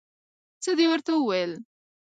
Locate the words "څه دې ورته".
0.63-1.11